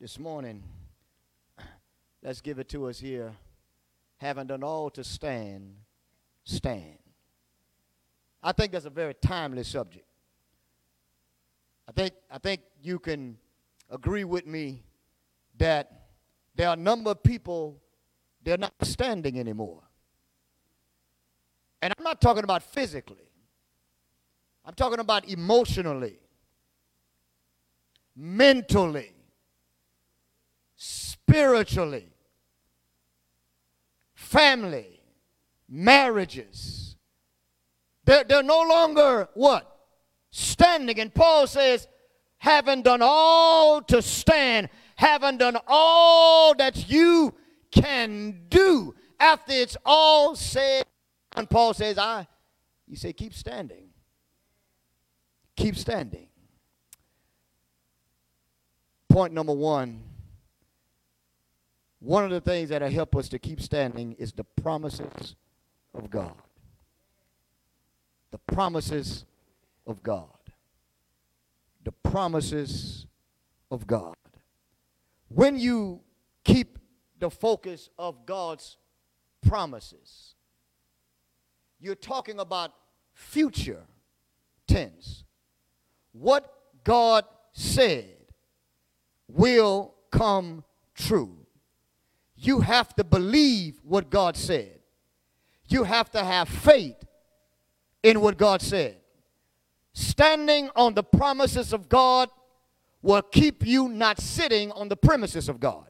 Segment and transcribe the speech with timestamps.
[0.00, 0.62] this morning,
[2.22, 3.32] let's give it to us here.
[4.18, 5.74] Having done all to stand,
[6.44, 6.98] stand.
[8.42, 10.06] I think that's a very timely subject.
[11.86, 13.36] I think, I think you can
[13.90, 14.82] agree with me
[15.58, 16.08] that
[16.54, 17.80] there are a number of people,
[18.42, 19.82] they're not standing anymore.
[21.82, 23.30] And I'm not talking about physically,
[24.64, 26.18] I'm talking about emotionally,
[28.16, 29.12] mentally,
[30.76, 32.08] spiritually,
[34.14, 35.00] family,
[35.68, 36.96] marriages.
[38.04, 39.70] They're, they're no longer what?
[40.30, 40.98] Standing.
[41.00, 41.86] And Paul says,
[42.38, 47.34] having done all to stand, having done all that you
[47.70, 50.84] can do after it's all said.
[51.34, 52.26] And Paul says, I,
[52.86, 53.90] you say, keep standing.
[55.56, 56.25] Keep standing.
[59.16, 60.02] Point number one
[62.00, 65.36] one of the things that help us to keep standing is the promises
[65.94, 66.34] of God.
[68.30, 69.24] The promises
[69.86, 70.28] of God.
[71.82, 73.06] The promises
[73.70, 74.16] of God.
[75.28, 76.00] When you
[76.44, 76.78] keep
[77.18, 78.76] the focus of God's
[79.48, 80.34] promises,
[81.80, 82.74] you're talking about
[83.14, 83.86] future
[84.68, 85.24] tense.
[86.12, 86.52] What
[86.84, 87.24] God
[87.54, 88.15] said
[89.28, 91.36] will come true.
[92.36, 94.78] You have to believe what God said.
[95.68, 97.02] You have to have faith
[98.02, 98.96] in what God said.
[99.92, 102.28] Standing on the promises of God
[103.02, 105.86] will keep you not sitting on the premises of God.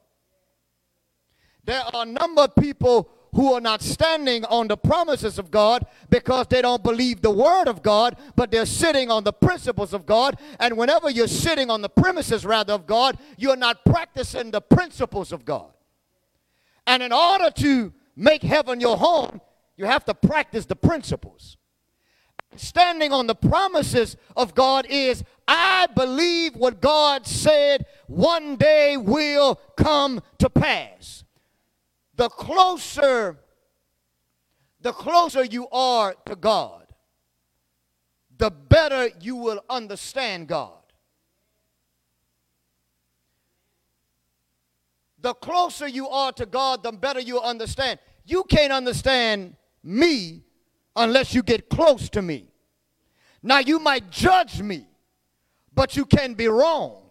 [1.63, 5.85] There are a number of people who are not standing on the promises of God
[6.09, 10.07] because they don't believe the word of God, but they're sitting on the principles of
[10.07, 10.39] God.
[10.59, 15.31] And whenever you're sitting on the premises, rather, of God, you're not practicing the principles
[15.31, 15.71] of God.
[16.87, 19.39] And in order to make heaven your home,
[19.75, 21.57] you have to practice the principles.
[22.55, 29.61] Standing on the promises of God is I believe what God said one day will
[29.77, 31.23] come to pass.
[32.17, 33.37] The closer
[34.79, 36.85] the closer you are to God,
[38.37, 40.77] the better you will understand God.
[45.19, 47.99] the closer you are to God, the better you understand.
[48.25, 50.43] You can't understand me
[50.95, 52.47] unless you get close to me.
[53.43, 54.87] Now, you might judge me,
[55.73, 57.03] but you can be wrong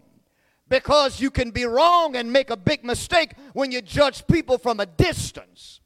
[0.69, 4.79] because you can be wrong and make a big mistake when you judge people from
[4.79, 5.81] a distance.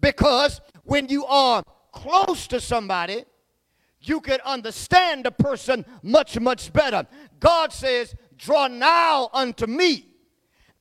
[0.00, 1.62] Because when you are
[1.92, 3.24] close to somebody,
[4.00, 7.06] you can understand the person much, much better.
[7.40, 10.06] God says, Draw now unto me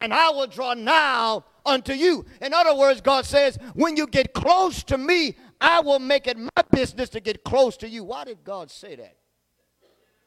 [0.01, 2.25] and I will draw now unto you.
[2.41, 6.37] In other words, God says, when you get close to me, I will make it
[6.37, 8.03] my business to get close to you.
[8.03, 9.17] Why did God say that?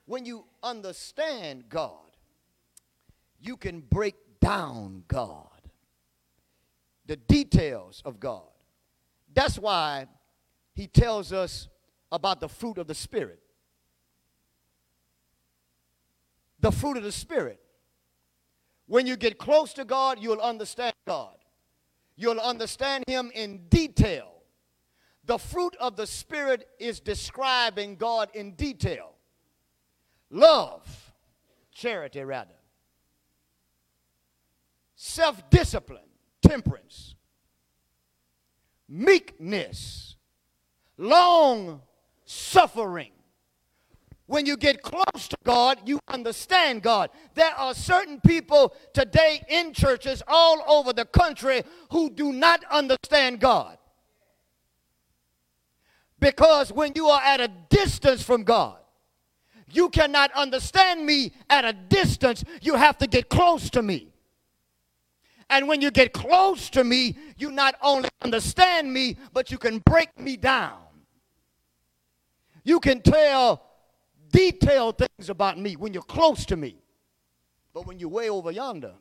[0.07, 2.08] When you understand God,
[3.41, 5.47] you can break down God,
[7.07, 8.43] the details of God.
[9.35, 10.07] That's why
[10.75, 11.69] he tells us
[12.11, 13.41] about the fruit of the Spirit.
[16.61, 17.61] The fruit of the Spirit.
[18.87, 21.37] When you get close to God, you'll understand God.
[22.17, 24.33] You'll understand Him in detail.
[25.25, 29.13] The fruit of the Spirit is describing God in detail
[30.31, 31.13] love,
[31.73, 32.58] charity, rather,
[34.99, 36.03] self discipline,
[36.43, 37.15] temperance,
[38.89, 40.17] meekness,
[40.99, 41.81] long
[42.25, 43.13] suffering,
[44.27, 47.11] when you get close to God, you understand God.
[47.35, 53.41] There are certain people today in churches all over the country who do not understand
[53.41, 53.79] God.
[56.21, 58.79] Because when you are at a distance from God,
[59.71, 62.43] you cannot understand me at a distance.
[62.61, 64.13] You have to get close to me.
[65.51, 69.79] And when you get close to me, you not only understand me, but you can
[69.79, 70.79] break me down.
[72.65, 73.65] You can tell
[74.31, 76.77] detailed things about me when you're close to me.
[77.73, 78.95] But when you're way over yonder,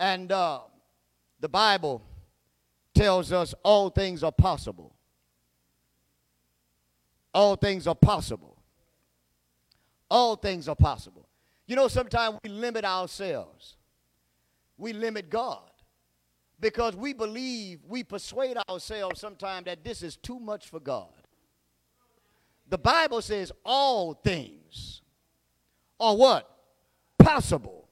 [0.00, 0.60] and uh,
[1.40, 2.02] the Bible
[2.94, 4.94] tells us all things are possible.
[7.32, 8.56] All things are possible.
[10.10, 11.27] All things are possible.
[11.68, 13.76] You know, sometimes we limit ourselves,
[14.76, 15.70] we limit God
[16.58, 21.12] because we believe, we persuade ourselves sometimes that this is too much for God
[22.68, 25.00] the Bible says all things,
[25.98, 26.48] are what?
[27.18, 27.88] Possible.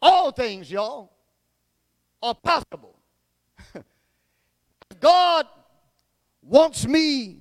[0.00, 1.12] All things, y'all,
[2.22, 2.96] are possible.
[5.00, 5.46] God
[6.40, 7.40] wants me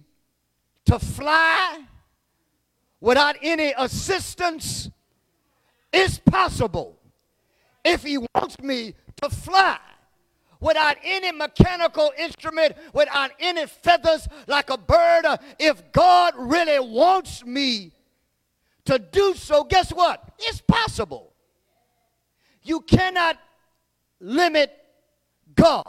[0.85, 1.81] to fly
[2.99, 4.89] without any assistance,
[5.91, 6.97] it's possible.
[7.83, 9.79] If He wants me to fly
[10.59, 15.25] without any mechanical instrument, without any feathers like a bird,
[15.59, 17.91] if God really wants me
[18.85, 20.23] to do so, guess what?
[20.39, 21.33] It's possible.
[22.63, 23.37] You cannot
[24.19, 24.71] limit
[25.55, 25.83] God.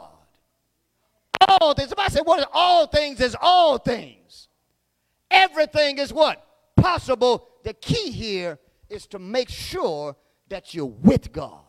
[1.47, 1.89] All things.
[1.89, 4.47] Somebody say, what is all things is all things.
[5.31, 6.45] Everything is what?
[6.75, 7.47] Possible.
[7.63, 10.15] The key here is to make sure
[10.49, 11.63] that you're with God.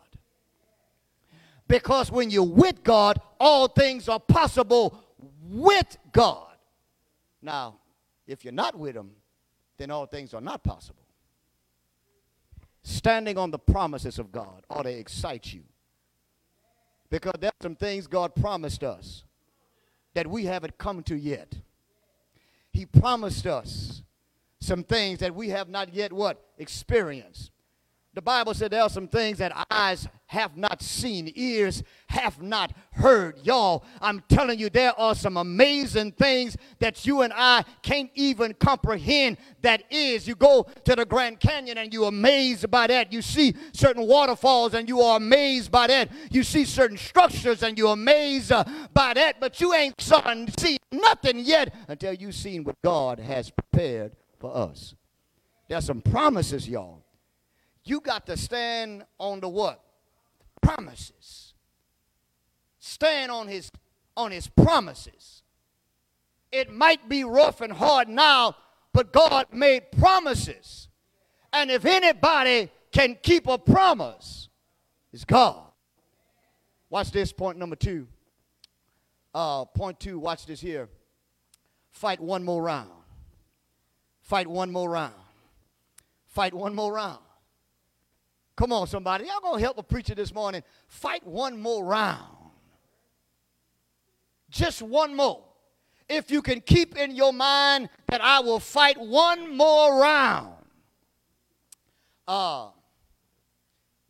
[1.69, 4.99] Because when you're with God, all things are possible
[5.49, 6.56] with God.
[7.43, 7.76] Now,
[8.26, 9.12] if you're not with Him,
[9.76, 11.02] then all things are not possible.
[12.82, 15.62] Standing on the promises of God ought to excite you.
[17.11, 19.25] Because there's some things God promised us
[20.14, 21.55] that we haven't come to yet.
[22.72, 24.02] He promised us
[24.61, 26.43] some things that we have not yet what?
[26.59, 27.51] Experienced.
[28.12, 32.73] The Bible said there are some things that eyes have not seen, ears have not
[32.91, 33.39] heard.
[33.45, 38.55] Y'all, I'm telling you, there are some amazing things that you and I can't even
[38.55, 39.37] comprehend.
[39.62, 43.13] That is, you go to the Grand Canyon and you're amazed by that.
[43.13, 46.11] You see certain waterfalls and you are amazed by that.
[46.33, 49.95] You see certain structures and you're amazed uh, by that, but you ain't
[50.59, 54.97] seen nothing yet until you've seen what God has prepared for us.
[55.69, 57.05] There's some promises, y'all
[57.85, 59.83] you got to stand on the what?
[60.63, 61.55] Promises.
[62.79, 63.71] Stand on his
[64.17, 65.43] on his promises.
[66.53, 68.57] It might be rough and hard now,
[68.93, 70.89] but God made promises.
[71.53, 74.49] And if anybody can keep a promise,
[75.13, 75.65] it's God.
[76.91, 78.09] Watch this, point number two.
[79.33, 80.89] Uh, point two, watch this here.
[81.93, 83.00] Fight one more round.
[84.20, 85.14] Fight one more round.
[86.26, 87.19] Fight one more round.
[88.56, 89.25] Come on, somebody.
[89.25, 90.62] Y'all gonna help a preacher this morning.
[90.87, 92.37] Fight one more round.
[94.50, 95.44] Just one more.
[96.08, 100.55] If you can keep in your mind that I will fight one more round.
[102.26, 102.69] Uh,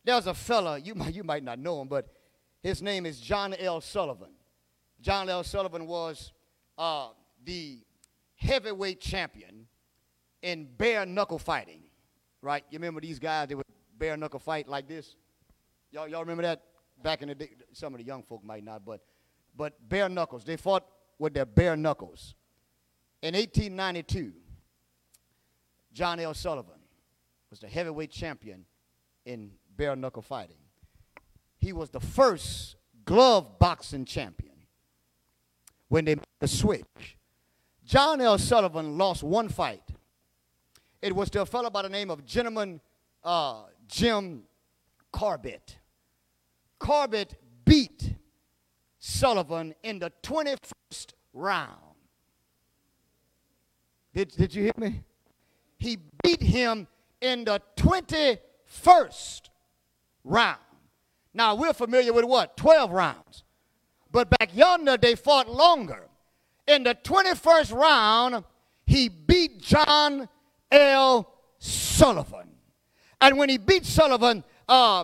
[0.03, 2.07] there's a fella, you might, you might not know him, but
[2.61, 3.81] his name is John L.
[3.81, 4.31] Sullivan.
[4.99, 5.43] John L.
[5.43, 6.31] Sullivan was
[6.77, 7.09] uh,
[7.43, 7.79] the
[8.35, 9.67] heavyweight champion
[10.41, 11.83] in bare knuckle fighting,
[12.41, 12.63] right?
[12.69, 13.65] You remember these guys, that would
[13.97, 15.15] bare knuckle fight like this?
[15.91, 16.63] Y'all, y'all remember that
[17.03, 17.51] back in the day?
[17.73, 19.01] Some of the young folk might not, but
[19.55, 20.43] but bare knuckles.
[20.43, 20.85] They fought
[21.19, 22.35] with their bare knuckles.
[23.21, 24.33] In 1892,
[25.93, 26.33] John L.
[26.33, 26.79] Sullivan
[27.49, 28.65] was the heavyweight champion
[29.25, 30.55] in bare knuckle fighting.
[31.57, 34.55] He was the first glove boxing champion
[35.89, 37.17] when they made the switch.
[37.85, 38.37] John L.
[38.37, 39.83] Sullivan lost one fight.
[41.01, 42.79] It was to a fellow by the name of Gentleman
[43.23, 44.43] uh, Jim
[45.11, 45.77] Corbett.
[46.77, 48.13] Corbett beat
[48.99, 51.69] Sullivan in the 21st round.
[54.13, 55.03] Did, did you hear me?
[55.77, 56.87] He beat him
[57.19, 59.41] in the 21st
[60.23, 60.57] round.
[61.33, 62.57] Now, we're familiar with what?
[62.57, 63.43] 12 rounds.
[64.11, 66.09] But back yonder, they fought longer.
[66.67, 68.43] In the 21st round,
[68.85, 70.27] he beat John
[70.71, 71.33] L.
[71.59, 72.49] Sullivan.
[73.19, 75.03] And when he beat Sullivan, uh,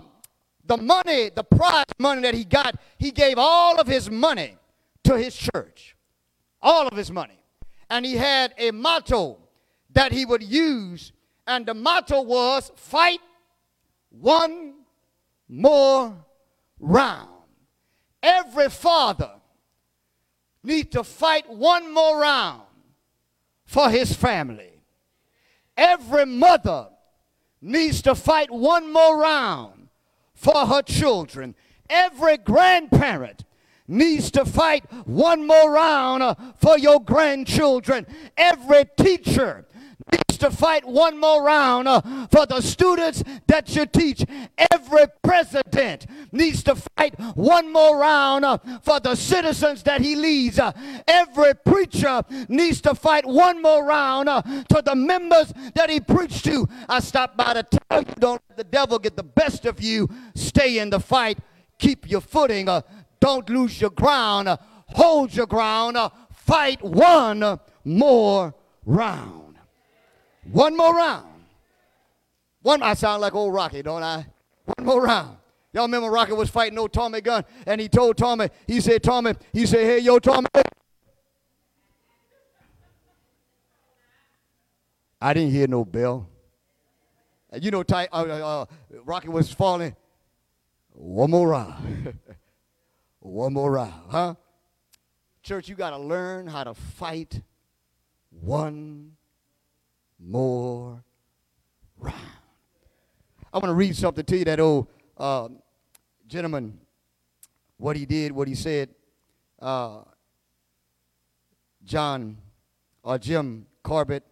[0.66, 4.58] the money, the prize money that he got, he gave all of his money
[5.04, 5.96] to his church.
[6.62, 7.40] All of his money.
[7.90, 9.38] And he had a motto
[9.92, 11.14] that he would use,
[11.46, 13.20] and the motto was fight
[14.10, 14.74] one
[15.48, 16.16] more
[16.80, 17.30] round.
[18.22, 19.32] Every father
[20.64, 22.64] needs to fight one more round
[23.66, 24.77] for his family.
[25.78, 26.88] Every mother
[27.62, 29.90] needs to fight one more round
[30.34, 31.56] for her children.
[31.90, 33.46] Every grandparent
[33.88, 38.06] needs to fight one more round for your grandchildren.
[38.36, 39.66] Every teacher
[40.40, 42.02] to fight one more round uh,
[42.32, 44.26] for the students that you teach.
[44.72, 50.60] Every president needs to fight one more round uh, for the citizens that he leads.
[50.60, 50.72] Uh,
[51.08, 54.28] every preacher needs to fight one more round
[54.70, 56.68] to the members that he preached to.
[56.88, 60.10] I stopped by to tell you don't let the devil get the best of you.
[60.36, 61.40] Stay in the fight.
[61.80, 62.68] Keep your footing.
[63.20, 64.58] Don't lose your ground.
[64.90, 65.98] Hold your ground.
[66.30, 69.47] fight one more round.
[70.52, 71.28] One more round.
[72.62, 74.26] One, I sound like old Rocky, don't I?
[74.66, 75.38] One more round.
[75.74, 79.34] Y'all remember Rocky was fighting old Tommy Gunn, and he told Tommy, he said, Tommy,
[79.54, 80.48] he said, hey, yo, Tommy.
[85.22, 86.30] I didn't hear no bell.
[87.60, 88.66] You know, uh, uh, uh,
[89.06, 89.96] Rocky was falling.
[90.92, 92.18] One more round.
[93.20, 94.36] One more round, huh?
[95.44, 97.42] Church, you got to learn how to fight
[98.30, 99.12] one
[100.20, 101.04] more
[101.98, 102.16] round.
[103.54, 105.48] I want to read something to you that old uh,
[106.28, 106.80] gentleman,
[107.78, 108.90] what he did, what he said.
[109.60, 110.02] Uh,
[111.84, 112.38] John
[113.02, 114.24] or Jim Corbett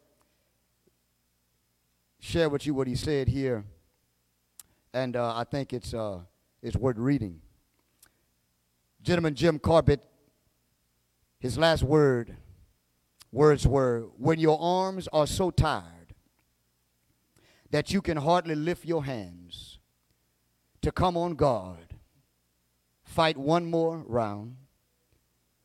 [2.20, 3.64] share with you what he said here,
[4.94, 6.20] and uh, I think it's uh,
[6.62, 7.40] it's worth reading.
[9.02, 10.04] Gentleman Jim Corbett,
[11.40, 12.36] his last word,
[13.36, 16.16] words were, "When your arms are so tired
[17.70, 19.80] that you can hardly lift your hands
[20.82, 22.00] to come on guard,
[23.04, 24.58] fight one more round.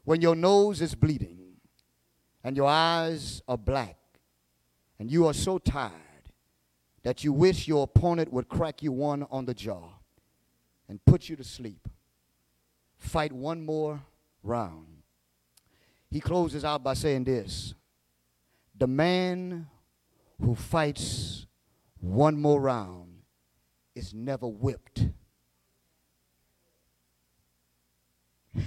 [0.04, 1.60] When your nose is bleeding
[2.42, 3.98] and your eyes are black
[4.98, 6.10] and you are so tired."
[7.02, 9.88] that you wish your opponent would crack you one on the jaw
[10.88, 11.88] and put you to sleep.
[12.98, 14.02] Fight one more
[14.42, 14.99] round.
[16.10, 17.74] He closes out by saying this
[18.76, 19.68] The man
[20.40, 21.46] who fights
[22.00, 23.22] one more round
[23.94, 25.06] is never whipped.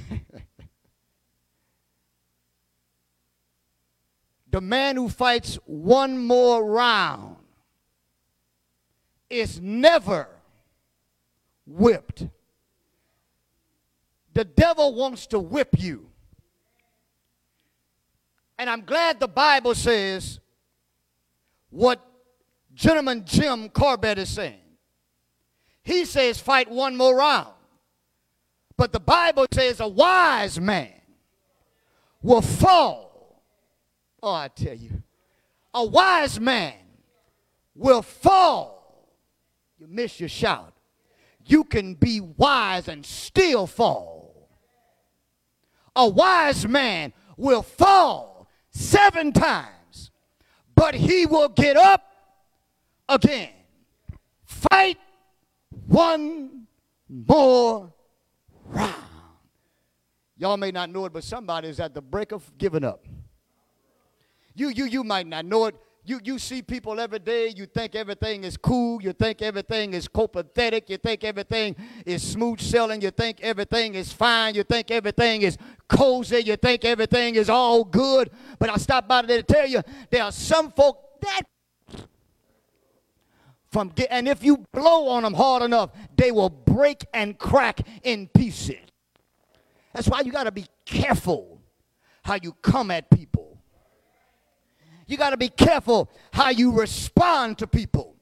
[4.50, 7.35] the man who fights one more round
[9.29, 10.29] is never
[11.65, 12.27] whipped.
[14.33, 16.12] The devil wants to whip you.
[18.63, 20.39] And I'm glad the Bible says
[21.70, 22.01] what
[22.74, 24.62] gentleman Jim Corbett is saying.
[25.84, 27.53] He says, fight one more round.
[28.77, 30.93] But the Bible says a wise man
[32.22, 33.43] will fall.
[34.24, 35.03] Oh, I tell you,
[35.74, 36.75] a wise man
[37.75, 39.12] will fall
[39.77, 40.72] you miss your shout.
[41.46, 44.48] You can be wise and still fall.
[45.98, 48.32] A wise man will fall
[48.74, 50.12] seven times,
[50.75, 52.03] but he will get up
[53.08, 53.50] again.
[54.44, 54.98] Fight
[55.88, 56.68] one
[57.08, 57.94] more
[58.65, 58.96] round.
[60.38, 63.06] Y'all may not know it, but somebody is at the break of giving up.
[64.56, 67.95] You, you, you might not know it you, you see people every day, you think
[67.95, 73.12] everything is cool, you think everything is copathetic, you think everything is smooth sailing, you
[73.12, 75.57] think everything is fine, you think everything is
[75.88, 78.29] cozy, you think everything is all good.
[78.60, 81.43] But I stopped by today to tell you there are some folk that
[83.72, 87.79] from get, and if you blow on them hard enough, they will break and crack
[88.03, 88.75] in pieces.
[89.93, 91.62] That's why you got to be careful
[92.24, 93.32] how you come at people
[95.07, 98.15] you got to be careful how you respond to people.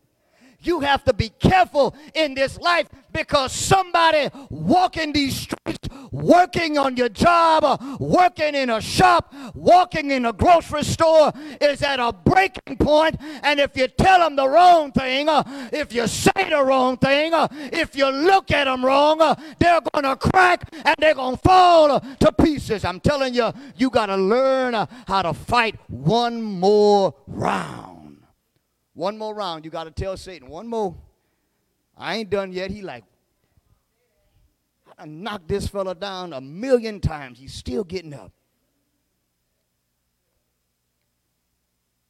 [0.63, 5.80] You have to be careful in this life because somebody walking these streets,
[6.21, 11.99] working on your job, working in a shop, walking in a grocery store is at
[11.99, 13.17] a breaking point.
[13.43, 15.27] And if you tell them the wrong thing,
[15.73, 17.31] if you say the wrong thing,
[17.73, 19.17] if you look at them wrong,
[19.59, 22.85] they're going to crack and they're going to fall to pieces.
[22.85, 24.73] I'm telling you, you got to learn
[25.07, 28.23] how to fight one more round.
[28.93, 29.65] One more round.
[29.65, 30.95] You got to tell Satan, one more.
[31.97, 32.71] I ain't done yet.
[32.71, 33.03] He like,
[35.01, 37.39] I knocked this fella down a million times.
[37.39, 38.31] He's still getting up.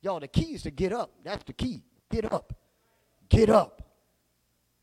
[0.01, 1.09] Y'all, the key is to get up.
[1.23, 1.83] That's the key.
[2.09, 2.53] Get up.
[3.29, 3.81] Get up.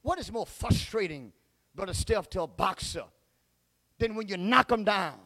[0.00, 1.34] What is more frustrating,
[1.74, 3.04] Brother Steph, to a boxer
[3.98, 5.18] than when you knock him down?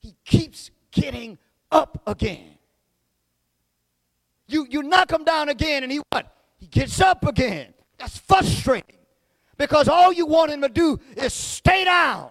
[0.00, 1.38] He keeps getting
[1.72, 2.58] up again.
[4.46, 6.36] You, you knock him down again, and he what?
[6.58, 7.72] He gets up again.
[7.98, 8.99] That's frustrating
[9.60, 12.30] because all you want him to do is stay down.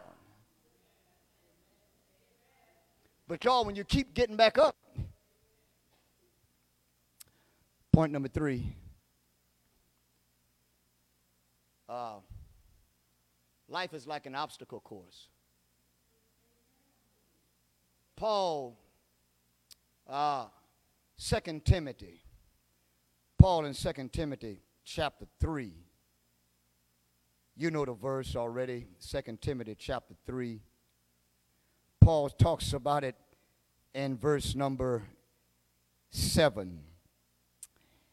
[3.27, 4.75] But y'all, when you keep getting back up,
[7.91, 8.75] point number three.
[11.88, 12.15] Uh,
[13.67, 15.27] life is like an obstacle course.
[18.15, 18.75] Paul
[20.07, 20.45] uh,
[21.15, 22.24] Second Timothy.
[23.38, 25.88] Paul in Second Timothy chapter 3.
[27.59, 30.61] You know the verse already, Second Timothy chapter 3.
[31.99, 33.15] Paul talks about it
[33.93, 35.03] in verse number
[36.09, 36.79] 7.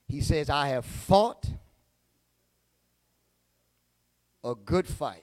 [0.08, 1.48] He says, I have fought
[4.42, 5.22] a good fight.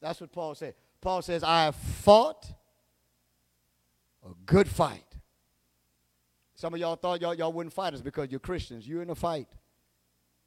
[0.00, 0.74] That's what Paul said.
[1.00, 2.52] Paul says, I have fought
[4.28, 5.04] a good fight.
[6.56, 8.88] Some of y'all thought y'all, y'all wouldn't fight us because you're Christians.
[8.88, 9.46] You're in a fight.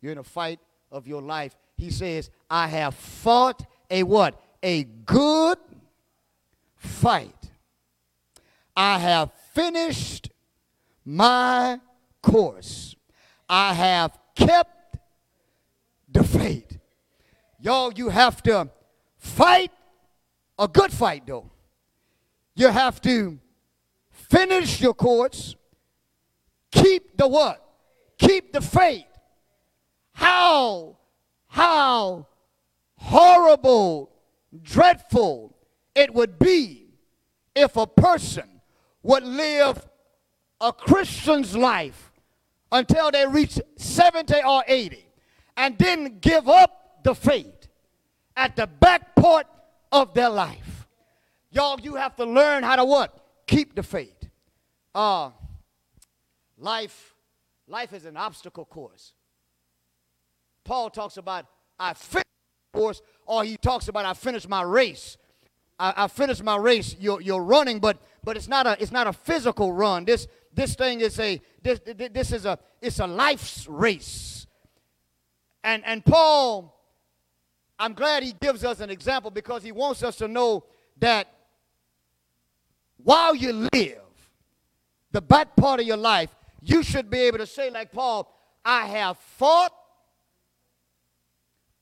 [0.01, 0.60] You're in a fight
[0.91, 1.55] of your life.
[1.82, 4.40] He says, I have fought a what?
[4.62, 5.58] A good
[6.76, 7.50] fight.
[8.78, 10.30] I have finished
[11.04, 11.80] my
[12.22, 12.96] course.
[13.50, 14.98] I have kept
[16.08, 16.78] the faith.
[17.60, 18.70] Y'all, you have to
[19.18, 19.72] fight
[20.60, 21.50] a good fight, though.
[22.54, 23.40] You have to
[24.12, 25.56] finish your course,
[26.72, 27.60] keep the what?
[28.20, 29.08] Keep the faith.
[30.14, 30.98] How,
[31.51, 32.27] how
[32.96, 34.10] horrible,
[34.63, 35.53] dreadful
[35.93, 36.93] it would be
[37.53, 38.62] if a person
[39.03, 39.86] would live
[40.62, 42.13] a Christian's life
[42.72, 45.05] until they reach 70 or 80
[45.58, 47.67] and then give up the faith
[48.38, 49.46] at the back part
[49.91, 50.88] of their life.
[51.50, 53.25] Y'all, you have to learn how to what?
[53.46, 54.29] Keep the faith.
[54.96, 55.31] Uh,
[56.58, 57.13] life,
[57.67, 59.12] life is an obstacle course.
[60.63, 61.46] Paul talks about
[61.80, 62.25] I finished
[62.74, 65.18] course, or he talks about I finished my race.
[65.80, 66.96] I, I finished my race.
[67.00, 70.06] You're, you're running, but but it's not a it's not a physical run.
[70.06, 74.48] This this thing is a this this is a it's a life's race.
[75.63, 76.77] And and Paul,
[77.80, 80.65] I'm glad he gives us an example because he wants us to know
[81.00, 81.27] that
[82.98, 84.01] while you live,
[85.12, 88.32] the back part of your life, you should be able to say, like Paul,
[88.63, 89.74] I have fought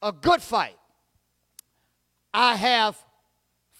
[0.01, 0.77] a good fight.
[2.33, 2.97] I have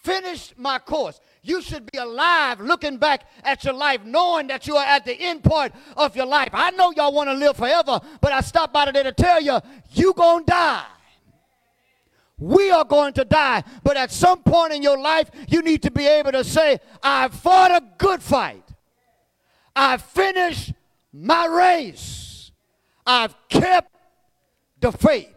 [0.01, 1.19] finished my course.
[1.41, 5.13] You should be alive looking back at your life, knowing that you are at the
[5.13, 6.49] end part of your life.
[6.53, 9.59] I know y'all want to live forever, but I stopped by today to tell you,
[9.91, 10.85] you going to die.
[12.37, 15.91] We are going to die, but at some point in your life, you need to
[15.91, 18.63] be able to say, I fought a good fight.
[19.75, 20.73] I finished
[21.11, 22.51] my race.
[23.05, 23.93] I've kept
[24.79, 25.35] the faith.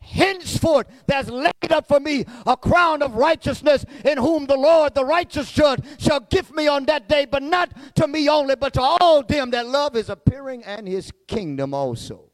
[0.00, 5.04] Henceforth, there's laid up for me a crown of righteousness, in whom the Lord, the
[5.04, 8.80] righteous judge, shall give me on that day, but not to me only, but to
[8.80, 12.24] all them that love his appearing and his kingdom also.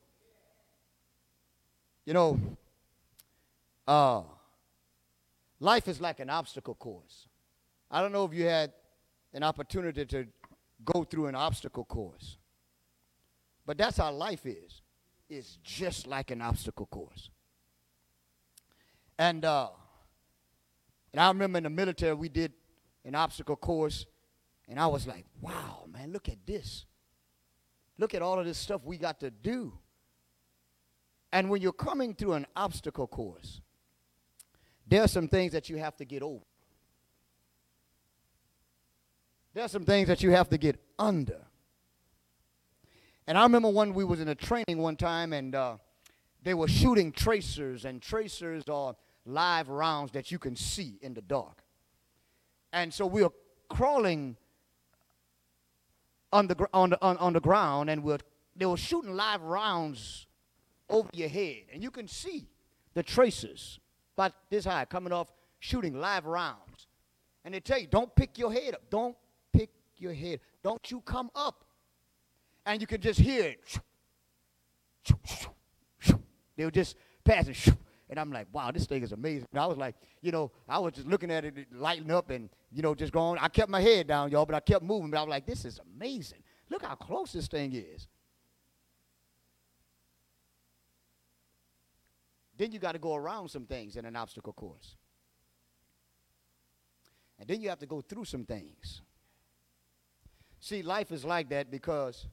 [2.05, 2.41] You know,
[3.87, 4.23] uh,
[5.59, 7.27] life is like an obstacle course.
[7.91, 8.73] I don't know if you had
[9.35, 10.27] an opportunity to
[10.85, 12.39] go through an obstacle course,
[13.67, 14.83] but that's how life is.
[15.29, 17.31] It's just like an obstacle course.
[19.19, 19.69] And, uh,
[21.13, 22.53] and I remember in the military, we did
[23.05, 24.07] an obstacle course,
[24.69, 26.85] and I was like, wow, man, look at this.
[27.99, 29.73] Look at all of this stuff we got to do.
[31.33, 33.61] And when you're coming through an obstacle course,
[34.87, 36.45] there are some things that you have to get over.
[39.55, 41.47] There are some things that you have to get under.
[43.27, 45.77] And I remember when we was in a training one time, and uh,
[46.43, 48.95] they were shooting tracers, and tracers are
[49.27, 51.63] live rounds that you can see in the dark.
[52.73, 53.31] And so we're
[53.69, 54.37] crawling
[56.33, 58.19] on the, on the, on, on the ground, and we're,
[58.55, 60.27] they were shooting live rounds
[60.89, 61.65] over your head.
[61.73, 62.47] And you can see
[62.95, 63.79] the traces
[64.17, 66.87] about this high coming off shooting live rounds.
[67.45, 68.83] And they tell you, don't pick your head up.
[68.91, 69.17] Don't
[69.53, 70.41] pick your head.
[70.63, 71.65] Don't you come up.
[72.65, 73.81] And you can just hear it.
[76.57, 77.77] They were just passing.
[78.09, 79.49] And I'm like, wow, this thing is amazing.
[79.53, 82.49] And I was like, you know, I was just looking at it lighting up and,
[82.71, 83.39] you know, just going.
[83.41, 85.11] I kept my head down, y'all, but I kept moving.
[85.11, 86.43] But I was like, this is amazing.
[86.71, 88.07] Look how close this thing is.
[92.57, 94.95] Then you got to go around some things in an obstacle course.
[97.39, 99.03] And then you have to go through some things.
[100.61, 102.27] See, life is like that because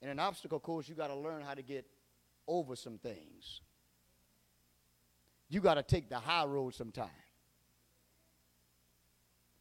[0.00, 1.86] in an obstacle course, you got to learn how to get
[2.46, 3.60] over some things
[5.48, 7.08] you got to take the high road sometime.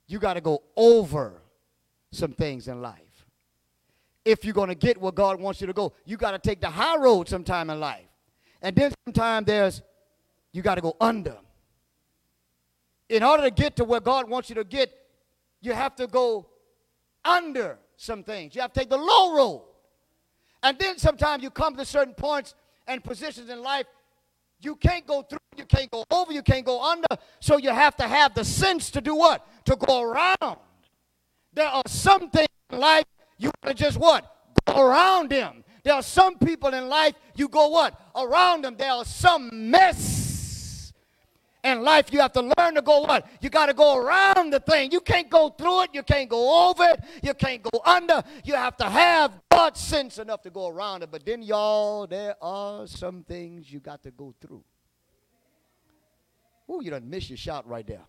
[0.07, 1.41] You got to go over
[2.11, 3.01] some things in life.
[4.25, 6.59] If you're going to get where God wants you to go, you got to take
[6.59, 8.07] the high road sometime in life.
[8.61, 9.81] And then sometime there's,
[10.51, 11.37] you got to go under.
[13.09, 14.91] In order to get to where God wants you to get,
[15.61, 16.47] you have to go
[17.23, 18.55] under some things.
[18.55, 19.63] You have to take the low road.
[20.63, 22.53] And then sometimes you come to certain points
[22.87, 23.85] and positions in life
[24.59, 27.07] you can't go through, you can't go over, you can't go under.
[27.39, 29.45] So you have to have the sense to do what?
[29.65, 30.57] To go around.
[31.53, 33.05] There are some things in life
[33.37, 34.31] you want to just what?
[34.65, 35.63] Go around them.
[35.83, 37.99] There are some people in life you go what?
[38.15, 38.75] Around them.
[38.77, 40.16] There are some mess
[41.67, 43.27] In life, you have to learn to go what?
[43.41, 44.89] You got to go around the thing.
[44.89, 45.89] You can't go through it.
[45.91, 47.03] You can't go over it.
[47.21, 48.23] You can't go under.
[48.45, 51.11] You have to have God's sense enough to go around it.
[51.11, 54.63] But then, y'all, there are some things you got to go through.
[56.71, 58.05] Ooh, you done miss your shot right there.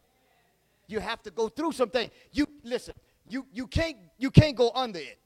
[0.87, 2.09] You have to go through something.
[2.31, 2.95] You listen.
[3.29, 5.19] You you can't you can't go under it.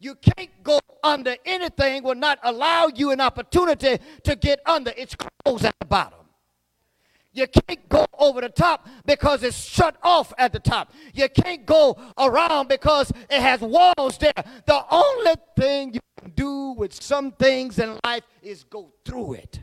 [0.00, 4.92] You can't go under anything will not allow you an opportunity to get under.
[4.96, 6.25] It's closed at the bottom.
[7.36, 10.94] You can't go over the top because it's shut off at the top.
[11.12, 14.32] You can't go around because it has walls there.
[14.64, 19.60] The only thing you can do with some things in life is go through it.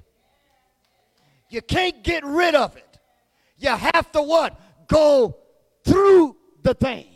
[1.50, 3.00] You can't get rid of it.
[3.58, 4.88] You have to what?
[4.88, 5.36] Go
[5.84, 7.08] through the thing.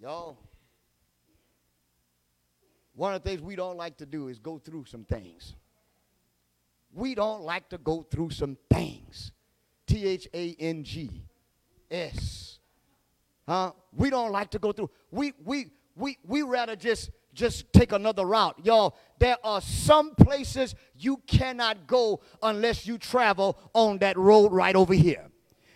[0.00, 0.38] Y'all,
[2.96, 5.54] one of the things we don't like to do is go through some things.
[6.96, 9.30] We don't like to go through some things.
[9.86, 11.24] T H A N G
[11.90, 12.58] S.
[13.46, 13.72] Huh?
[13.92, 14.90] We don't like to go through.
[15.10, 18.58] We we we we rather just just take another route.
[18.64, 24.74] Y'all, there are some places you cannot go unless you travel on that road right
[24.74, 25.26] over here.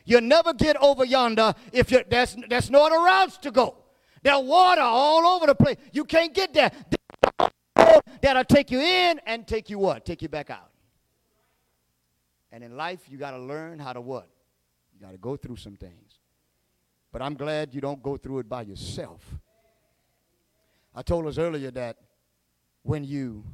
[0.06, 3.76] You'll never get over yonder if you there's there's no other routes to go.
[4.22, 5.76] There's water all over the place.
[5.92, 6.72] You can't get there.
[8.22, 10.06] That'll take you in and take you what?
[10.06, 10.69] Take you back out.
[12.52, 14.28] And in life, you got to learn how to what?
[14.94, 16.18] You got to go through some things.
[17.12, 19.22] But I'm glad you don't go through it by yourself.
[20.94, 21.96] I told us earlier that
[22.82, 23.44] when you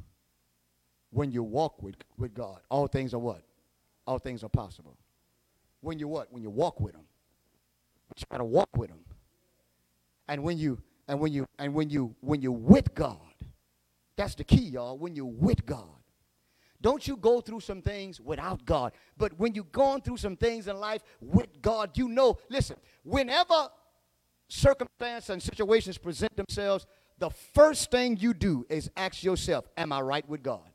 [1.11, 3.41] when you walk with, with God, all things are what?
[4.05, 4.97] All things are possible.
[5.81, 6.31] When you what?
[6.31, 7.05] When you walk with him.
[8.15, 8.99] You got to walk with him.
[10.27, 13.17] And when you and when you and when you when you with God,
[14.15, 14.97] that's the key, y'all.
[14.97, 15.96] When you're with God.
[16.81, 18.93] Don't you go through some things without God.
[19.17, 23.69] But when you've gone through some things in life with God, you know, listen, whenever
[24.47, 26.85] circumstances and situations present themselves,
[27.17, 30.69] the first thing you do is ask yourself, Am I right with God?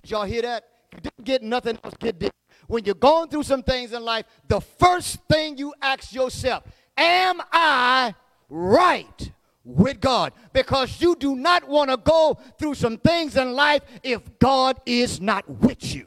[0.00, 0.64] Did y'all hear that?
[0.92, 2.30] You didn't get nothing else, get this.
[2.68, 6.64] When you're going through some things in life, the first thing you ask yourself,
[6.96, 8.14] Am I
[8.48, 9.32] right
[9.64, 10.32] with God?
[10.52, 15.20] Because you do not want to go through some things in life if God is
[15.20, 16.06] not with you.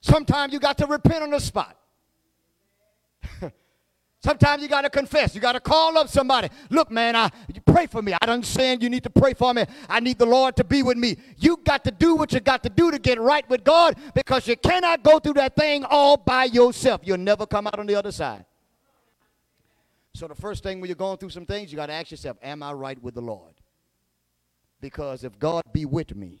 [0.00, 1.76] Sometimes you got to repent on the spot.
[4.20, 5.34] Sometimes you got to confess.
[5.34, 6.48] You got to call up somebody.
[6.70, 7.30] Look, man, I
[7.66, 8.12] pray for me.
[8.12, 8.82] I don't understand.
[8.82, 9.64] You need to pray for me.
[9.88, 11.16] I need the Lord to be with me.
[11.36, 14.48] You got to do what you got to do to get right with God because
[14.48, 17.02] you cannot go through that thing all by yourself.
[17.04, 18.44] You'll never come out on the other side.
[20.18, 22.38] So the first thing when you're going through some things, you got to ask yourself,
[22.42, 23.54] am I right with the Lord?
[24.80, 26.40] Because if God be with me,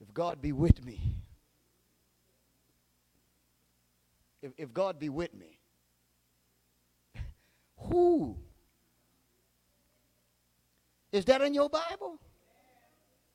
[0.00, 1.16] if God be with me,
[4.42, 5.58] if, if God be with me,
[7.78, 8.36] who?
[11.10, 12.20] Is that in your Bible?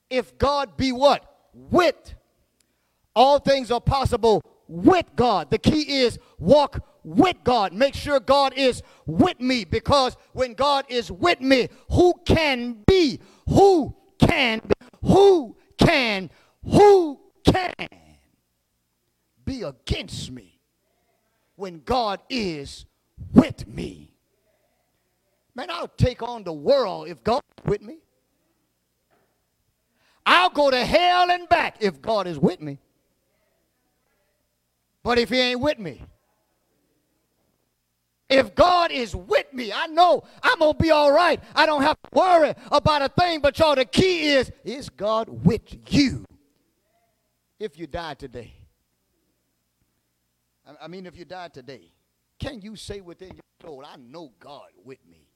[0.09, 1.49] If God be what?
[1.53, 2.15] With.
[3.13, 5.51] All things are possible with God.
[5.51, 7.73] The key is walk with God.
[7.73, 13.19] Make sure God is with me because when God is with me, who can be?
[13.47, 14.87] Who can be?
[15.03, 16.29] Who can?
[16.63, 17.87] Who can
[19.43, 20.55] be against me?
[21.55, 22.85] when God is
[23.33, 24.13] with me.
[25.55, 27.97] Man, I'll take on the world if God is with me.
[30.25, 32.79] I'll go to hell and back if God is with me.
[35.05, 36.01] But if he ain't with me,
[38.27, 41.39] if God is with me, I know I'm going to be all right.
[41.55, 43.39] I don't have to worry about a thing.
[43.39, 46.25] But y'all, the key is, is God with you
[47.59, 48.51] if you die today?
[50.81, 51.91] I mean, if you die today,
[52.39, 55.27] can you say within your soul, I know God with me?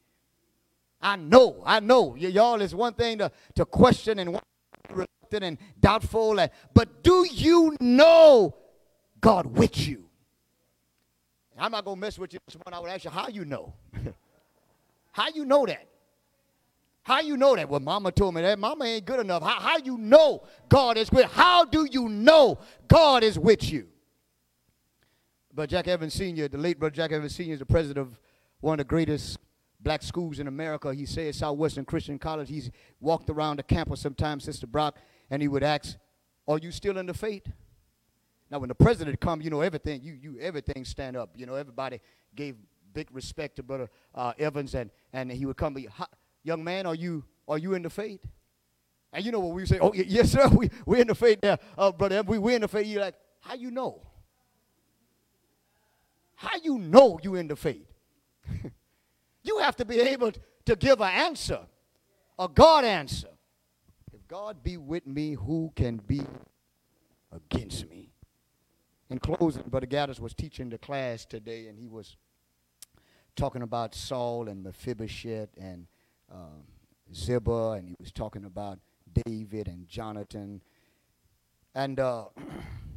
[0.99, 2.15] I know, I know.
[2.19, 4.41] Y- y'all, it's one thing to, to question and
[4.89, 8.55] reluctant and doubtful, and, but do you know
[9.21, 10.05] God with you?
[11.57, 12.77] I'm not going to mess with you this morning.
[12.77, 13.73] I would ask you, how you know?
[15.11, 15.87] how you know that?
[17.03, 17.67] How you know that?
[17.67, 18.59] Well, mama told me that.
[18.59, 19.43] Mama ain't good enough.
[19.43, 21.25] How, how you know God is with?
[21.25, 23.87] How do you know God is with you?
[25.53, 27.53] But Jack Evans Sr., the late Brother Jack Evans Sr.
[27.53, 28.19] is the president of
[28.61, 29.39] one of the greatest
[29.79, 30.93] black schools in America.
[30.93, 32.49] He said Southwestern Christian College.
[32.49, 34.97] He's walked around the campus sometimes, Sister Brock,
[35.29, 35.97] and he would ask,
[36.47, 37.47] Are you still in the faith?
[38.51, 41.29] Now, when the president come, you know, everything, you, you, everything stand up.
[41.35, 41.99] You know, everybody
[42.35, 42.55] gave
[42.93, 45.77] big respect to Brother uh, Evans, and, and he would come,
[46.43, 48.25] young man, are you, are you in the faith?
[49.13, 49.79] And you know what we say?
[49.79, 50.47] Oh, yes, sir.
[50.47, 52.23] We, we're in the faith there, uh, brother.
[52.23, 52.87] We, we're in the faith.
[52.87, 54.01] You're like, how you know?
[56.35, 57.87] How you know you in the faith?
[59.43, 60.31] you have to be able
[60.65, 61.59] to give an answer,
[62.37, 63.29] a God answer.
[64.13, 66.21] If God be with me, who can be
[67.31, 68.08] against me?
[69.09, 72.15] In closing, Brother Gaddis was teaching the class today, and he was
[73.35, 75.87] talking about Saul and Mephibosheth and
[76.31, 76.63] um,
[77.13, 78.77] Ziba, and he was talking about
[79.25, 80.61] David and Jonathan.
[81.73, 82.25] And uh,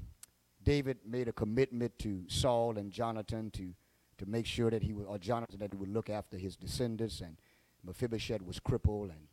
[0.62, 3.72] David made a commitment to Saul and Jonathan to,
[4.18, 7.22] to make sure that he would, or Jonathan, that he would look after his descendants.
[7.22, 7.38] And
[7.86, 9.12] Mephibosheth was crippled.
[9.12, 9.28] And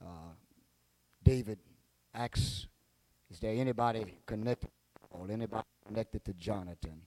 [0.00, 0.32] uh,
[1.22, 1.58] David
[2.14, 2.68] asks,
[3.30, 4.70] Is there anybody connected
[5.10, 7.02] or anybody connected to Jonathan?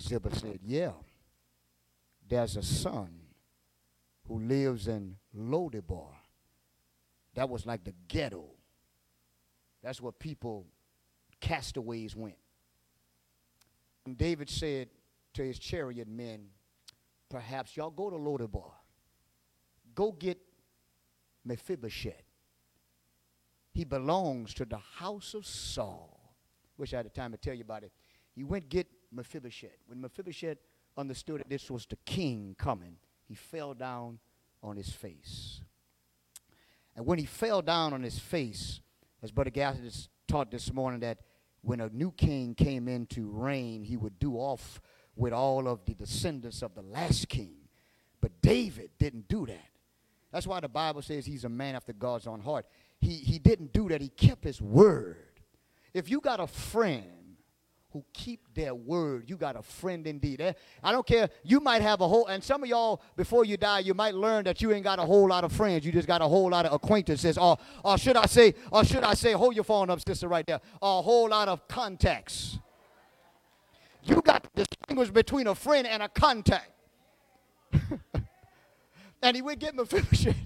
[0.00, 0.92] Ziba said, Yeah.
[2.28, 3.08] There's a son
[4.26, 6.12] who lives in Lodebar
[7.34, 8.44] that was like the ghetto.
[9.82, 10.66] That's where people,
[11.40, 12.36] castaways, went.
[14.04, 14.88] And David said
[15.34, 16.48] to his chariot men,
[17.30, 18.72] Perhaps y'all go to Lodebar.
[19.94, 20.38] Go get
[21.44, 22.24] Mephibosheth.
[23.72, 26.17] He belongs to the house of Saul.
[26.78, 27.92] Wish I had the time to tell you about it.
[28.34, 29.76] He went get Mephibosheth.
[29.86, 30.58] When Mephibosheth
[30.96, 34.18] understood that this was the king coming, he fell down
[34.62, 35.60] on his face.
[36.96, 38.80] And when he fell down on his face,
[39.22, 41.18] as Brother Gassidy taught this morning, that
[41.62, 44.80] when a new king came into reign, he would do off
[45.16, 47.56] with all of the descendants of the last king.
[48.20, 49.68] But David didn't do that.
[50.32, 52.66] That's why the Bible says he's a man after God's own heart.
[53.00, 54.00] He, he didn't do that.
[54.00, 55.27] He kept his word.
[55.94, 57.18] If you got a friend
[57.92, 59.28] who keep their word.
[59.28, 60.40] You got a friend indeed.
[60.40, 60.52] Eh?
[60.82, 61.30] I don't care.
[61.42, 64.44] You might have a whole, and some of y'all, before you die, you might learn
[64.44, 65.86] that you ain't got a whole lot of friends.
[65.86, 67.38] You just got a whole lot of acquaintances.
[67.38, 70.46] Or, or should I say, or should I say, hold your phone up, sister, right
[70.46, 70.60] there.
[70.82, 72.58] a whole lot of contacts.
[74.04, 76.70] You got to distinguish between a friend and a contact.
[79.22, 80.36] and he would get Mephibosheth.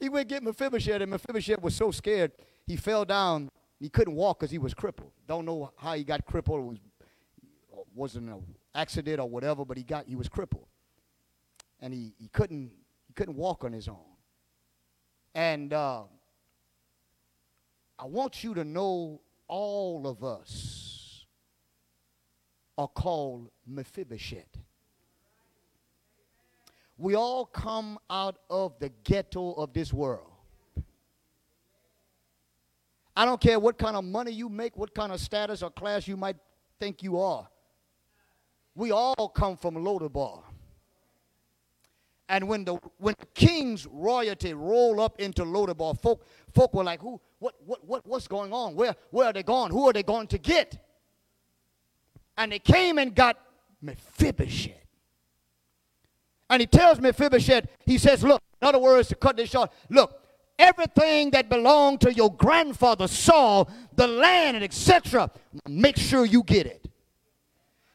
[0.00, 2.32] He would get Mephibosheth, and Mephibosheth was so scared,
[2.66, 5.12] he fell down he couldn't walk because he was crippled.
[5.26, 6.60] Don't know how he got crippled.
[6.60, 6.78] It was
[7.94, 8.42] wasn't an
[8.74, 10.66] accident or whatever, but he got he was crippled,
[11.80, 12.70] and he, he couldn't
[13.06, 13.96] he couldn't walk on his own.
[15.34, 16.02] And uh,
[17.98, 21.26] I want you to know all of us
[22.78, 24.58] are called Mephibosheth.
[26.96, 30.29] We all come out of the ghetto of this world.
[33.16, 36.06] I don't care what kind of money you make, what kind of status or class
[36.06, 36.36] you might
[36.78, 37.48] think you are.
[38.74, 40.42] We all come from Lodebar.
[42.28, 47.20] And when the when king's royalty roll up into Lodebar, folk folk were like, "Who?
[47.40, 47.56] What?
[47.66, 47.84] What?
[47.84, 48.06] What?
[48.06, 48.76] What's going on?
[48.76, 48.94] Where?
[49.10, 49.72] Where are they going?
[49.72, 50.78] Who are they going to get?"
[52.38, 53.36] And they came and got
[53.82, 54.76] Mephibosheth.
[56.48, 60.19] And he tells Mephibosheth, he says, "Look, in other words, to cut this short, look,
[60.60, 65.30] everything that belonged to your grandfather Saul, the land and etc.,
[65.68, 66.86] make sure you get it.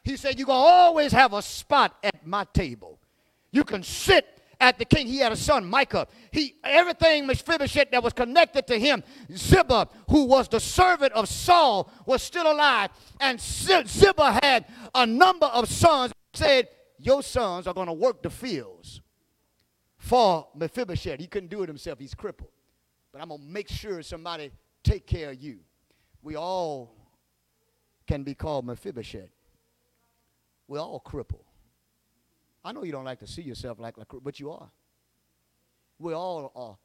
[0.02, 2.98] He said, You're going to always have a spot at my table.
[3.52, 4.26] You can sit
[4.60, 5.06] at the king.
[5.06, 6.06] He had a son, Micah.
[6.30, 9.02] He everything Mephibosheth that was connected to him,
[9.34, 12.90] Ziba, who was the servant of Saul, was still alive.
[13.20, 16.12] And Ziba had a number of sons.
[16.34, 19.00] Said, Your sons are going to work the fields
[19.96, 21.18] for Mephibosheth.
[21.18, 21.98] He couldn't do it himself.
[21.98, 22.50] He's crippled
[23.16, 24.50] but I'm going to make sure somebody
[24.84, 25.60] take care of you.
[26.22, 26.94] We all
[28.06, 29.30] can be called Mephibosheth.
[30.68, 31.46] We're all crippled.
[32.62, 34.68] I know you don't like to see yourself like, like but you are.
[35.98, 36.76] We all are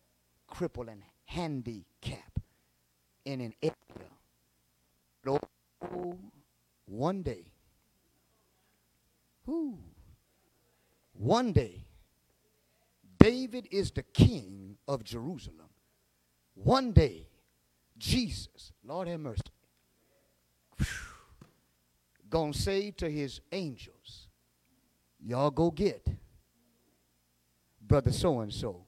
[0.47, 2.39] crippled and handicapped
[3.25, 3.75] in an area.
[5.25, 5.43] But
[5.93, 6.17] oh,
[6.85, 7.51] one day,
[9.45, 9.79] who?
[11.11, 11.83] One day,
[13.19, 15.70] David is the king of Jerusalem.
[16.63, 17.27] One day,
[17.97, 19.41] Jesus, Lord have mercy,
[22.29, 24.27] gonna say to his angels,
[25.19, 26.07] Y'all go get
[27.81, 28.85] brother so and so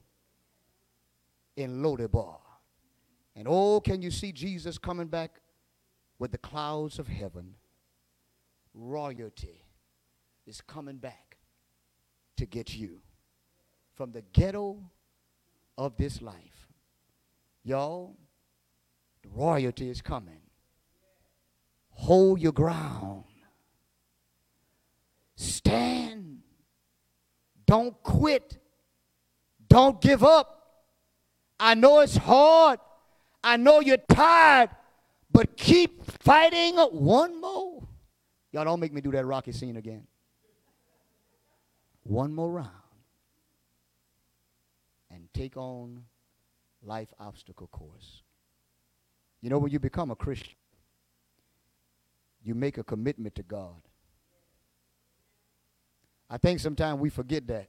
[1.56, 2.38] in Lodebar.
[3.36, 5.40] And oh, can you see Jesus coming back
[6.18, 7.54] with the clouds of heaven?
[8.72, 9.64] Royalty
[10.46, 11.38] is coming back
[12.36, 13.00] to get you
[13.94, 14.78] from the ghetto
[15.76, 16.53] of this life
[17.64, 18.14] Y'all,
[19.22, 20.40] the royalty is coming.
[21.90, 23.24] Hold your ground.
[25.36, 26.40] Stand.
[27.66, 28.58] Don't quit.
[29.68, 30.50] Don't give up.
[31.58, 32.80] I know it's hard.
[33.42, 34.70] I know you're tired,
[35.30, 37.86] but keep fighting one more.
[38.52, 40.06] Y'all don't make me do that Rocky scene again.
[42.02, 42.70] One more round.
[45.10, 46.04] And take on
[46.84, 48.22] life obstacle course.
[49.40, 50.54] You know, when you become a Christian,
[52.42, 53.80] you make a commitment to God.
[56.30, 57.68] I think sometimes we forget that.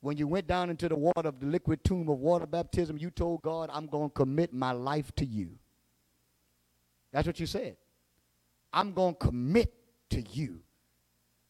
[0.00, 3.10] When you went down into the water of the liquid tomb of water baptism, you
[3.10, 5.50] told God, I'm going to commit my life to you.
[7.12, 7.76] That's what you said.
[8.72, 9.72] I'm going to commit
[10.10, 10.60] to you.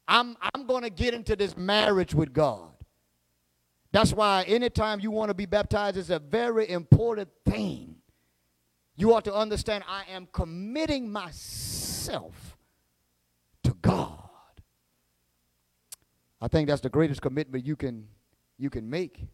[0.06, 2.72] I'm, I'm going to get into this marriage with God.
[3.92, 7.96] That's why anytime you want to be baptized, it's a very important thing.
[8.96, 12.56] You ought to understand I am committing myself
[13.64, 14.18] to God.
[16.40, 18.08] I think that's the greatest commitment you can
[18.58, 19.26] you can make.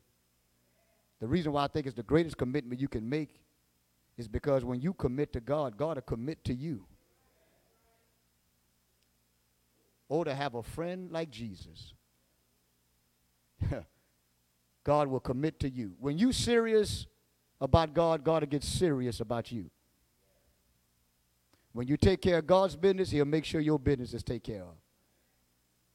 [1.20, 3.40] The reason why I think it's the greatest commitment you can make
[4.16, 6.84] is because when you commit to God, God will commit to you.
[10.08, 11.92] Or to have a friend like Jesus.
[14.84, 15.92] God will commit to you.
[15.98, 17.06] When you serious
[17.60, 19.70] about God, God will get serious about you.
[21.72, 24.62] When you take care of God's business, he'll make sure your business is taken care
[24.62, 24.74] of.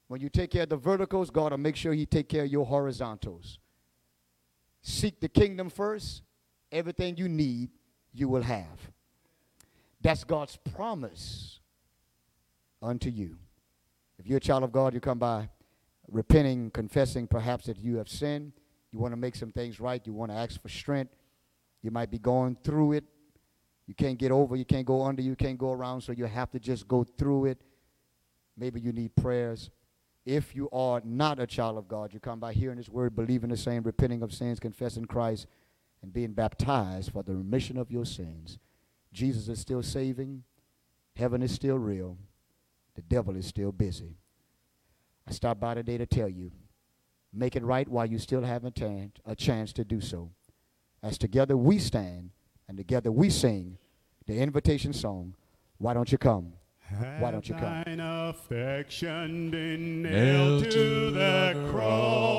[0.07, 2.51] When you take care of the verticals, God will make sure he take care of
[2.51, 3.57] your horizontals.
[4.81, 6.21] Seek the kingdom first.
[6.71, 7.69] Everything you need,
[8.13, 8.91] you will have.
[10.01, 11.59] That's God's promise
[12.81, 13.37] unto you.
[14.19, 15.49] If you're a child of God, you come by
[16.11, 18.53] repenting, confessing perhaps that you have sinned.
[18.93, 20.05] You want to make some things right.
[20.05, 21.15] You want to ask for strength.
[21.81, 23.03] You might be going through it.
[23.87, 26.51] You can't get over, you can't go under, you can't go around, so you have
[26.51, 27.61] to just go through it.
[28.57, 29.71] Maybe you need prayers.
[30.25, 33.49] If you are not a child of God, you come by hearing His word, believing
[33.49, 35.47] the same, repenting of sins, confessing Christ,
[36.01, 38.57] and being baptized for the remission of your sins.
[39.11, 40.43] Jesus is still saving.
[41.17, 42.17] Heaven is still real.
[42.95, 44.15] The devil is still busy.
[45.27, 46.51] I stopped by today to tell you
[47.33, 50.29] make it right while you still have a, a chance to do so.
[51.01, 52.29] As together we stand
[52.67, 53.77] and together we sing
[54.25, 55.35] the invitation song,
[55.77, 56.53] Why Don't You Come?
[57.19, 57.83] Why don't you come?
[57.99, 62.33] affection been nailed to the cross.